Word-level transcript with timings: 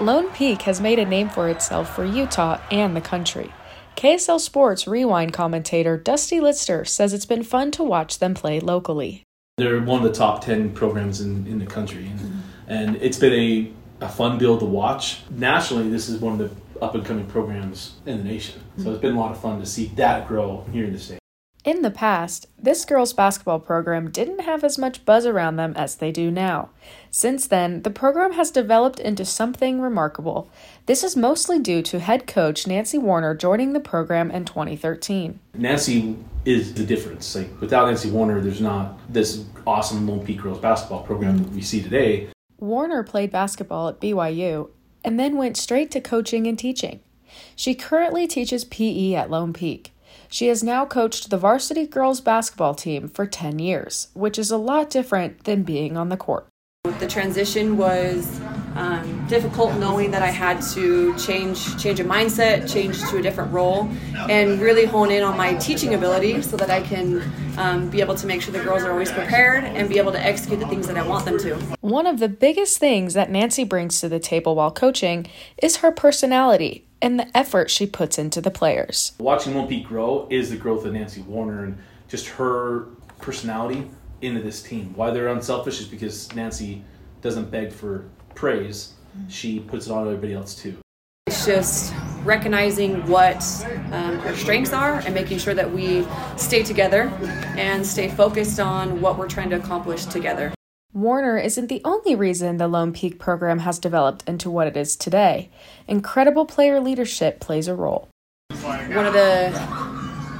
Lone 0.00 0.28
Peak 0.32 0.62
has 0.62 0.80
made 0.80 0.98
a 0.98 1.06
name 1.06 1.30
for 1.30 1.48
itself 1.48 1.94
for 1.94 2.04
Utah 2.04 2.60
and 2.70 2.94
the 2.94 3.00
country. 3.00 3.52
KSL 3.96 4.38
Sports 4.38 4.86
Rewind 4.86 5.32
commentator 5.32 5.96
Dusty 5.96 6.38
Lister 6.38 6.84
says 6.84 7.14
it's 7.14 7.24
been 7.24 7.42
fun 7.42 7.70
to 7.72 7.82
watch 7.82 8.18
them 8.18 8.34
play 8.34 8.60
locally. 8.60 9.22
They're 9.56 9.80
one 9.80 10.04
of 10.04 10.12
the 10.12 10.16
top 10.16 10.44
10 10.44 10.74
programs 10.74 11.22
in, 11.22 11.46
in 11.46 11.58
the 11.58 11.64
country, 11.64 12.08
and, 12.08 12.20
mm-hmm. 12.20 12.38
and 12.68 12.96
it's 12.96 13.18
been 13.18 13.32
a, 13.32 13.72
a 14.04 14.08
fun 14.10 14.36
build 14.36 14.60
to 14.60 14.66
watch. 14.66 15.22
Nationally, 15.30 15.88
this 15.88 16.10
is 16.10 16.20
one 16.20 16.38
of 16.38 16.38
the 16.40 16.82
up 16.82 16.94
and 16.94 17.06
coming 17.06 17.26
programs 17.26 17.94
in 18.04 18.18
the 18.18 18.24
nation. 18.24 18.60
So 18.76 18.90
it's 18.90 19.00
been 19.00 19.16
a 19.16 19.18
lot 19.18 19.32
of 19.32 19.40
fun 19.40 19.60
to 19.60 19.66
see 19.66 19.86
that 19.96 20.28
grow 20.28 20.66
here 20.72 20.84
in 20.84 20.92
the 20.92 20.98
state. 20.98 21.18
In 21.66 21.82
the 21.82 21.90
past, 21.90 22.46
this 22.56 22.84
girls' 22.84 23.12
basketball 23.12 23.58
program 23.58 24.12
didn't 24.12 24.42
have 24.42 24.62
as 24.62 24.78
much 24.78 25.04
buzz 25.04 25.26
around 25.26 25.56
them 25.56 25.72
as 25.74 25.96
they 25.96 26.12
do 26.12 26.30
now. 26.30 26.68
Since 27.10 27.48
then, 27.48 27.82
the 27.82 27.90
program 27.90 28.34
has 28.34 28.52
developed 28.52 29.00
into 29.00 29.24
something 29.24 29.80
remarkable. 29.80 30.48
This 30.86 31.02
is 31.02 31.16
mostly 31.16 31.58
due 31.58 31.82
to 31.82 31.98
head 31.98 32.28
coach 32.28 32.68
Nancy 32.68 32.98
Warner 32.98 33.34
joining 33.34 33.72
the 33.72 33.80
program 33.80 34.30
in 34.30 34.44
2013. 34.44 35.40
Nancy 35.54 36.16
is 36.44 36.72
the 36.72 36.84
difference. 36.84 37.34
Like 37.34 37.60
without 37.60 37.88
Nancy 37.88 38.12
Warner, 38.12 38.40
there's 38.40 38.60
not 38.60 39.00
this 39.12 39.44
awesome 39.66 40.06
Lone 40.06 40.24
Peak 40.24 40.42
girls 40.42 40.60
basketball 40.60 41.02
program 41.02 41.38
that 41.38 41.50
we 41.50 41.62
see 41.62 41.82
today. 41.82 42.28
Warner 42.58 43.02
played 43.02 43.32
basketball 43.32 43.88
at 43.88 44.00
BYU 44.00 44.70
and 45.04 45.18
then 45.18 45.36
went 45.36 45.56
straight 45.56 45.90
to 45.90 46.00
coaching 46.00 46.46
and 46.46 46.56
teaching. 46.56 47.00
She 47.56 47.74
currently 47.74 48.28
teaches 48.28 48.64
PE 48.64 49.14
at 49.14 49.30
Lone 49.30 49.52
Peak. 49.52 49.92
She 50.28 50.48
has 50.48 50.62
now 50.62 50.84
coached 50.84 51.30
the 51.30 51.38
varsity 51.38 51.86
girls 51.86 52.20
basketball 52.20 52.74
team 52.74 53.08
for 53.08 53.26
10 53.26 53.58
years, 53.58 54.08
which 54.14 54.38
is 54.38 54.50
a 54.50 54.56
lot 54.56 54.90
different 54.90 55.44
than 55.44 55.62
being 55.62 55.96
on 55.96 56.08
the 56.08 56.16
court. 56.16 56.48
The 56.98 57.06
transition 57.06 57.76
was 57.76 58.40
um, 58.76 59.26
difficult 59.26 59.74
knowing 59.78 60.12
that 60.12 60.22
I 60.22 60.30
had 60.30 60.60
to 60.74 61.16
change 61.16 61.76
change 61.82 61.98
a 61.98 62.04
mindset, 62.04 62.72
change 62.72 63.00
to 63.10 63.18
a 63.18 63.22
different 63.22 63.52
role, 63.52 63.88
and 64.28 64.60
really 64.60 64.84
hone 64.84 65.10
in 65.10 65.24
on 65.24 65.36
my 65.36 65.54
teaching 65.54 65.94
ability 65.94 66.42
so 66.42 66.56
that 66.56 66.70
I 66.70 66.82
can 66.82 67.22
um, 67.58 67.90
be 67.90 68.00
able 68.00 68.14
to 68.14 68.26
make 68.26 68.40
sure 68.40 68.52
the 68.52 68.62
girls 68.62 68.84
are 68.84 68.92
always 68.92 69.10
prepared 69.10 69.64
and 69.64 69.88
be 69.88 69.98
able 69.98 70.12
to 70.12 70.24
execute 70.24 70.60
the 70.60 70.66
things 70.68 70.86
that 70.86 70.96
I 70.96 71.06
want 71.06 71.24
them 71.24 71.38
to. 71.38 71.56
One 71.80 72.06
of 72.06 72.20
the 72.20 72.28
biggest 72.28 72.78
things 72.78 73.14
that 73.14 73.30
Nancy 73.30 73.64
brings 73.64 74.00
to 74.00 74.08
the 74.08 74.20
table 74.20 74.54
while 74.54 74.70
coaching 74.70 75.26
is 75.60 75.78
her 75.78 75.90
personality 75.90 76.85
and 77.06 77.20
the 77.20 77.36
effort 77.36 77.70
she 77.70 77.86
puts 77.86 78.18
into 78.18 78.40
the 78.40 78.50
players. 78.50 79.12
Watching 79.20 79.54
Lone 79.54 79.68
Peak 79.68 79.86
grow 79.86 80.26
is 80.28 80.50
the 80.50 80.56
growth 80.56 80.84
of 80.84 80.92
Nancy 80.92 81.22
Warner 81.22 81.62
and 81.62 81.78
just 82.08 82.26
her 82.26 82.88
personality 83.20 83.88
into 84.22 84.42
this 84.42 84.60
team. 84.60 84.92
Why 84.96 85.12
they're 85.12 85.28
unselfish 85.28 85.80
is 85.80 85.86
because 85.86 86.34
Nancy 86.34 86.82
doesn't 87.22 87.48
beg 87.48 87.70
for 87.70 88.06
praise, 88.34 88.94
she 89.28 89.60
puts 89.60 89.86
it 89.86 89.92
on 89.92 90.04
everybody 90.04 90.34
else 90.34 90.60
too. 90.60 90.78
It's 91.28 91.46
just 91.46 91.94
recognizing 92.24 93.06
what 93.06 93.40
um, 93.92 94.18
our 94.20 94.34
strengths 94.34 94.72
are 94.72 94.98
and 94.98 95.14
making 95.14 95.38
sure 95.38 95.54
that 95.54 95.70
we 95.72 96.04
stay 96.36 96.64
together 96.64 97.02
and 97.56 97.86
stay 97.86 98.08
focused 98.08 98.58
on 98.58 99.00
what 99.00 99.16
we're 99.16 99.28
trying 99.28 99.50
to 99.50 99.56
accomplish 99.56 100.06
together. 100.06 100.55
Warner 100.96 101.36
isn't 101.36 101.66
the 101.66 101.82
only 101.84 102.14
reason 102.14 102.56
the 102.56 102.66
Lone 102.66 102.90
Peak 102.90 103.18
program 103.18 103.58
has 103.58 103.78
developed 103.78 104.26
into 104.26 104.50
what 104.50 104.66
it 104.66 104.78
is 104.78 104.96
today. 104.96 105.50
Incredible 105.86 106.46
player 106.46 106.80
leadership 106.80 107.38
plays 107.38 107.68
a 107.68 107.74
role. 107.74 108.08
One 108.62 109.04
of 109.04 109.12
the 109.12 109.52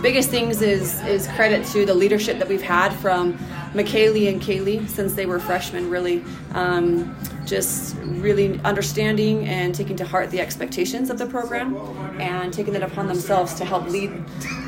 biggest 0.00 0.30
things 0.30 0.62
is 0.62 1.02
is 1.06 1.26
credit 1.34 1.66
to 1.72 1.84
the 1.84 1.92
leadership 1.92 2.38
that 2.38 2.46
we've 2.46 2.62
had 2.62 2.92
from 2.92 3.36
McKaylee 3.72 4.28
and 4.28 4.40
Kaylee 4.40 4.88
since 4.88 5.14
they 5.14 5.26
were 5.26 5.40
freshmen. 5.40 5.90
Really, 5.90 6.22
um, 6.52 7.16
just 7.44 7.96
really 8.02 8.60
understanding 8.60 9.48
and 9.48 9.74
taking 9.74 9.96
to 9.96 10.04
heart 10.04 10.30
the 10.30 10.38
expectations 10.38 11.10
of 11.10 11.18
the 11.18 11.26
program 11.26 11.74
and 12.20 12.54
taking 12.54 12.76
it 12.76 12.82
upon 12.84 13.08
themselves 13.08 13.54
to 13.54 13.64
help 13.64 13.88
lead 13.88 14.12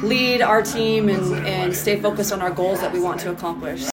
lead 0.03 0.43
our 0.43 0.63
team 0.63 1.09
and, 1.09 1.47
and 1.47 1.73
stay 1.73 2.01
focused 2.01 2.33
on 2.33 2.43
our 2.43 2.51
goals 2.51 2.81
that 2.81 2.93
we 2.93 2.99
want 2.99 3.21
to 3.21 3.31
accomplish. 3.31 3.85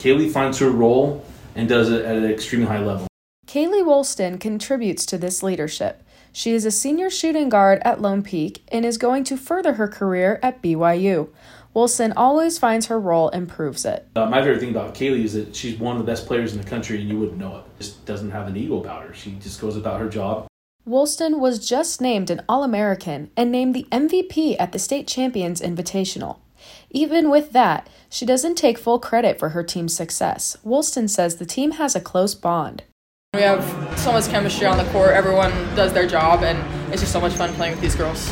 Kaylee 0.00 0.32
finds 0.32 0.58
her 0.58 0.70
role 0.70 1.22
and 1.54 1.68
does 1.68 1.90
it 1.90 2.04
at 2.04 2.16
an 2.16 2.24
extremely 2.24 2.66
high 2.66 2.84
level. 2.84 3.06
Kaylee 3.46 3.84
Woolston 3.84 4.38
contributes 4.38 5.04
to 5.06 5.18
this 5.18 5.42
leadership. 5.42 6.02
She 6.32 6.52
is 6.52 6.64
a 6.64 6.70
senior 6.70 7.10
shooting 7.10 7.50
guard 7.50 7.82
at 7.84 8.00
Lone 8.00 8.22
Peak 8.22 8.62
and 8.72 8.86
is 8.86 8.96
going 8.96 9.24
to 9.24 9.36
further 9.36 9.74
her 9.74 9.88
career 9.88 10.40
at 10.42 10.62
BYU. 10.62 11.28
Woolston 11.74 12.12
always 12.16 12.58
finds 12.58 12.86
her 12.86 12.98
role 12.98 13.28
and 13.30 13.48
proves 13.48 13.84
it. 13.84 14.06
Uh, 14.14 14.26
my 14.26 14.40
favorite 14.42 14.60
thing 14.60 14.70
about 14.70 14.94
Kaylee 14.94 15.24
is 15.24 15.34
that 15.34 15.54
she's 15.56 15.78
one 15.78 15.96
of 15.96 16.04
the 16.04 16.10
best 16.10 16.26
players 16.26 16.52
in 16.54 16.60
the 16.60 16.68
country 16.68 17.00
and 17.00 17.08
you 17.08 17.18
wouldn't 17.18 17.38
know 17.38 17.58
it. 17.58 17.64
Just 17.78 18.04
doesn't 18.04 18.30
have 18.30 18.46
an 18.46 18.56
ego 18.56 18.80
about 18.80 19.06
her. 19.06 19.14
She 19.14 19.32
just 19.32 19.60
goes 19.60 19.76
about 19.76 20.00
her 20.00 20.08
job. 20.08 20.46
Woolston 20.84 21.38
was 21.38 21.66
just 21.66 22.00
named 22.00 22.28
an 22.28 22.42
All 22.48 22.64
American 22.64 23.30
and 23.36 23.52
named 23.52 23.74
the 23.74 23.86
MVP 23.92 24.56
at 24.58 24.72
the 24.72 24.78
State 24.78 25.06
Champions 25.06 25.60
Invitational. 25.60 26.38
Even 26.90 27.30
with 27.30 27.52
that, 27.52 27.88
she 28.12 28.26
doesn't 28.26 28.56
take 28.56 28.76
full 28.76 28.98
credit 28.98 29.38
for 29.38 29.48
her 29.48 29.64
team's 29.64 29.96
success. 29.96 30.58
Woolston 30.62 31.08
says 31.08 31.36
the 31.36 31.46
team 31.46 31.72
has 31.72 31.96
a 31.96 32.00
close 32.00 32.34
bond. 32.34 32.82
We 33.32 33.40
have 33.40 33.64
so 33.98 34.12
much 34.12 34.28
chemistry 34.28 34.66
on 34.66 34.76
the 34.76 34.84
court, 34.92 35.14
everyone 35.14 35.50
does 35.74 35.94
their 35.94 36.06
job, 36.06 36.42
and 36.42 36.58
it's 36.92 37.00
just 37.00 37.14
so 37.14 37.22
much 37.22 37.32
fun 37.32 37.54
playing 37.54 37.72
with 37.72 37.80
these 37.80 37.94
girls. 37.94 38.30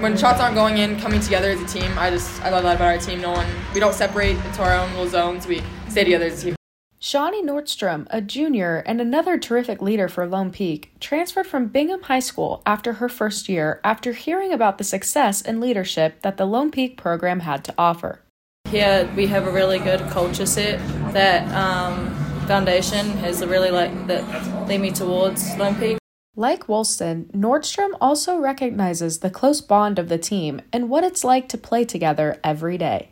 When 0.00 0.18
shots 0.18 0.38
aren't 0.38 0.54
going 0.54 0.76
in, 0.76 1.00
coming 1.00 1.20
together 1.20 1.48
as 1.50 1.62
a 1.62 1.66
team, 1.66 1.98
I 1.98 2.10
just 2.10 2.42
I 2.42 2.50
love 2.50 2.62
that 2.64 2.76
about 2.76 2.88
our 2.88 2.98
team. 2.98 3.22
No 3.22 3.32
one 3.32 3.46
we 3.72 3.80
don't 3.80 3.94
separate 3.94 4.36
into 4.36 4.62
our 4.62 4.74
own 4.74 4.90
little 4.90 5.08
zones. 5.08 5.46
We 5.46 5.62
stay 5.88 6.04
together 6.04 6.26
as 6.26 6.42
a 6.42 6.44
team. 6.44 6.57
Shawnee 7.00 7.44
Nordstrom, 7.44 8.08
a 8.10 8.20
junior 8.20 8.82
and 8.84 9.00
another 9.00 9.38
terrific 9.38 9.80
leader 9.80 10.08
for 10.08 10.26
Lone 10.26 10.50
Peak, 10.50 10.90
transferred 10.98 11.46
from 11.46 11.68
Bingham 11.68 12.02
High 12.02 12.18
School 12.18 12.60
after 12.66 12.94
her 12.94 13.08
first 13.08 13.48
year 13.48 13.80
after 13.84 14.12
hearing 14.12 14.52
about 14.52 14.78
the 14.78 14.84
success 14.84 15.40
and 15.40 15.60
leadership 15.60 16.22
that 16.22 16.38
the 16.38 16.44
Lone 16.44 16.72
Peak 16.72 16.96
program 16.96 17.40
had 17.40 17.62
to 17.64 17.74
offer. 17.78 18.20
Here 18.68 19.08
we 19.14 19.28
have 19.28 19.46
a 19.46 19.52
really 19.52 19.78
good 19.78 20.00
culture 20.10 20.44
set 20.44 20.80
that 21.12 21.48
um, 21.54 22.12
foundation 22.48 23.06
has 23.18 23.46
really 23.46 23.70
like 23.70 24.08
that 24.08 24.66
lead 24.66 24.80
me 24.80 24.90
towards 24.90 25.56
Lone 25.56 25.76
Peak. 25.76 25.98
Like 26.34 26.66
Woolston, 26.66 27.26
Nordstrom 27.32 27.96
also 28.00 28.38
recognizes 28.38 29.20
the 29.20 29.30
close 29.30 29.60
bond 29.60 30.00
of 30.00 30.08
the 30.08 30.18
team 30.18 30.62
and 30.72 30.90
what 30.90 31.04
it's 31.04 31.22
like 31.22 31.48
to 31.50 31.58
play 31.58 31.84
together 31.84 32.40
every 32.42 32.76
day. 32.76 33.10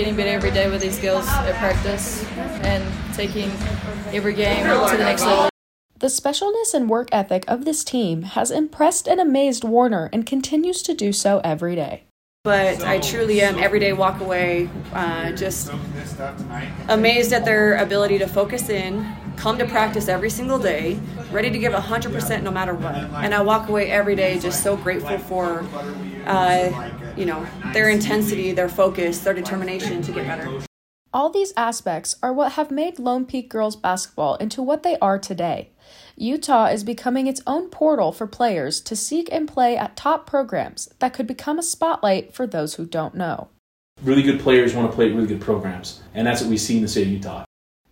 Getting 0.00 0.16
better 0.16 0.30
every 0.30 0.50
day 0.50 0.70
with 0.70 0.80
these 0.80 0.98
girls 0.98 1.28
at 1.28 1.54
practice 1.56 2.24
and 2.64 2.82
taking 3.12 3.50
every 4.14 4.32
game 4.32 4.64
to 4.64 4.96
the 4.96 5.04
next 5.04 5.26
level. 5.26 5.50
The 5.98 6.06
specialness 6.06 6.72
and 6.72 6.88
work 6.88 7.10
ethic 7.12 7.44
of 7.46 7.66
this 7.66 7.84
team 7.84 8.22
has 8.22 8.50
impressed 8.50 9.06
and 9.06 9.20
amazed 9.20 9.62
Warner 9.62 10.08
and 10.10 10.24
continues 10.24 10.80
to 10.84 10.94
do 10.94 11.12
so 11.12 11.42
every 11.44 11.76
day. 11.76 12.04
But 12.44 12.82
I 12.82 12.98
truly 13.00 13.42
am 13.42 13.58
every 13.58 13.78
day 13.78 13.92
walk 13.92 14.22
away 14.22 14.70
uh, 14.94 15.32
just 15.32 15.70
amazed 16.88 17.34
at 17.34 17.44
their 17.44 17.76
ability 17.76 18.16
to 18.20 18.26
focus 18.26 18.70
in, 18.70 19.06
come 19.36 19.58
to 19.58 19.66
practice 19.66 20.08
every 20.08 20.30
single 20.30 20.58
day, 20.58 20.98
ready 21.30 21.50
to 21.50 21.58
give 21.58 21.74
100% 21.74 22.42
no 22.42 22.50
matter 22.50 22.72
what. 22.72 22.94
And 22.94 23.34
I 23.34 23.42
walk 23.42 23.68
away 23.68 23.90
every 23.90 24.16
day 24.16 24.38
just 24.38 24.62
so 24.62 24.78
grateful 24.78 25.18
for 25.18 25.62
uh, 26.24 26.90
you 27.20 27.26
know, 27.26 27.46
their 27.74 27.90
intensity, 27.90 28.52
their 28.52 28.68
focus, 28.68 29.20
their 29.20 29.34
determination 29.34 30.00
to 30.00 30.10
get 30.10 30.26
better. 30.26 30.64
All 31.12 31.28
these 31.28 31.52
aspects 31.56 32.16
are 32.22 32.32
what 32.32 32.52
have 32.52 32.70
made 32.70 32.98
Lone 32.98 33.26
Peak 33.26 33.50
girls 33.50 33.76
basketball 33.76 34.36
into 34.36 34.62
what 34.62 34.82
they 34.82 34.96
are 35.00 35.18
today. 35.18 35.70
Utah 36.16 36.66
is 36.66 36.82
becoming 36.82 37.26
its 37.26 37.42
own 37.46 37.68
portal 37.68 38.10
for 38.10 38.26
players 38.26 38.80
to 38.80 38.96
seek 38.96 39.28
and 39.30 39.46
play 39.46 39.76
at 39.76 39.96
top 39.96 40.26
programs 40.26 40.88
that 41.00 41.12
could 41.12 41.26
become 41.26 41.58
a 41.58 41.62
spotlight 41.62 42.32
for 42.32 42.46
those 42.46 42.74
who 42.74 42.86
don't 42.86 43.14
know. 43.14 43.48
Really 44.02 44.22
good 44.22 44.40
players 44.40 44.74
want 44.74 44.90
to 44.90 44.94
play 44.94 45.10
at 45.10 45.14
really 45.14 45.26
good 45.26 45.42
programs, 45.42 46.00
and 46.14 46.26
that's 46.26 46.40
what 46.40 46.48
we 46.48 46.56
see 46.56 46.76
in 46.76 46.82
the 46.82 46.88
state 46.88 47.06
of 47.06 47.12
Utah. 47.12 47.44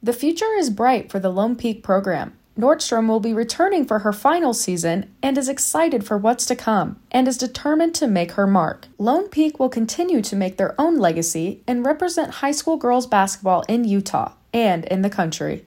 The 0.02 0.12
future 0.14 0.54
is 0.56 0.70
bright 0.70 1.10
for 1.10 1.18
the 1.18 1.30
Lone 1.30 1.56
Peak 1.56 1.82
program. 1.82 2.38
Nordstrom 2.58 3.06
will 3.06 3.20
be 3.20 3.32
returning 3.32 3.84
for 3.84 4.00
her 4.00 4.12
final 4.12 4.52
season 4.52 5.14
and 5.22 5.38
is 5.38 5.48
excited 5.48 6.04
for 6.04 6.18
what's 6.18 6.44
to 6.46 6.56
come 6.56 6.98
and 7.12 7.28
is 7.28 7.38
determined 7.38 7.94
to 7.94 8.08
make 8.08 8.32
her 8.32 8.48
mark. 8.48 8.88
Lone 8.98 9.28
Peak 9.28 9.60
will 9.60 9.68
continue 9.68 10.20
to 10.22 10.34
make 10.34 10.56
their 10.56 10.74
own 10.76 10.96
legacy 10.96 11.62
and 11.68 11.86
represent 11.86 12.34
high 12.34 12.50
school 12.50 12.76
girls 12.76 13.06
basketball 13.06 13.62
in 13.68 13.84
Utah 13.84 14.32
and 14.52 14.84
in 14.86 15.02
the 15.02 15.10
country. 15.10 15.62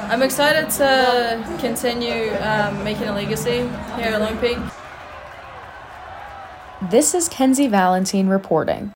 I'm 0.00 0.20
excited 0.20 0.68
to 0.72 1.56
continue 1.60 2.34
um, 2.36 2.84
making 2.84 3.08
a 3.08 3.14
legacy 3.14 3.60
here 3.96 4.12
at 4.12 4.20
Lone 4.20 4.36
Peak. 4.36 4.58
This 6.90 7.14
is 7.14 7.26
Kenzie 7.30 7.68
Valenteen 7.68 8.28
reporting. 8.28 8.92